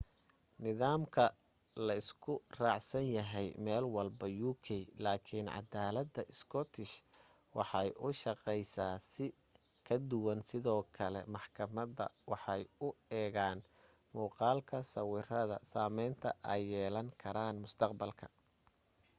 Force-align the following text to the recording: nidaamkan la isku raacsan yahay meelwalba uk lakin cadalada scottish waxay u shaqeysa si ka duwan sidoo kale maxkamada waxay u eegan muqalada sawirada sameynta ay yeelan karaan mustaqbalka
nidaamkan 0.63 1.33
la 1.87 1.93
isku 2.01 2.33
raacsan 2.61 3.05
yahay 3.17 3.47
meelwalba 3.65 4.27
uk 4.49 4.65
lakin 5.05 5.45
cadalada 5.55 6.23
scottish 6.39 6.93
waxay 7.57 7.89
u 8.05 8.07
shaqeysa 8.21 8.85
si 9.13 9.25
ka 9.85 9.95
duwan 10.09 10.39
sidoo 10.49 10.81
kale 10.97 11.21
maxkamada 11.33 12.05
waxay 12.31 12.61
u 12.87 12.89
eegan 13.21 13.57
muqalada 14.15 14.77
sawirada 14.93 15.57
sameynta 15.73 16.29
ay 16.53 16.61
yeelan 16.71 17.07
karaan 17.21 17.55
mustaqbalka 17.63 18.25